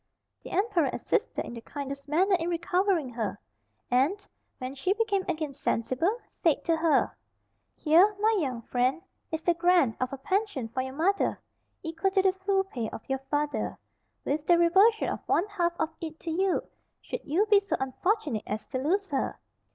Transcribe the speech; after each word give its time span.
The 0.41 0.49
emperor 0.49 0.89
assisted 0.91 1.45
in 1.45 1.53
the 1.53 1.61
kindest 1.61 2.09
manner 2.09 2.35
in 2.39 2.49
recovering 2.49 3.09
her; 3.09 3.39
and, 3.91 4.27
when 4.57 4.73
she 4.73 4.93
became 4.93 5.23
again 5.27 5.53
sensible, 5.53 6.17
said 6.41 6.65
to 6.65 6.75
her—"Here, 6.75 8.15
my 8.19 8.35
young 8.39 8.63
friend, 8.63 9.03
is 9.31 9.43
the 9.43 9.53
grant 9.53 9.95
of 10.01 10.11
a 10.11 10.17
pension 10.17 10.69
for 10.69 10.81
your 10.81 10.95
mother, 10.95 11.39
equal 11.83 12.09
to 12.09 12.23
the 12.23 12.33
full 12.33 12.63
pay 12.63 12.89
of 12.89 13.07
your 13.07 13.19
father, 13.29 13.77
with 14.25 14.47
the 14.47 14.57
reversion 14.57 15.07
of 15.07 15.19
one 15.27 15.45
half 15.45 15.73
of 15.79 15.91
it 16.01 16.19
to 16.21 16.31
you, 16.31 16.63
should 17.03 17.23
you 17.23 17.45
be 17.51 17.59
so 17.59 17.75
unfortunate 17.79 18.43
as 18.47 18.65
to 18.69 18.79
lose 18.79 19.07
her. 19.09 19.37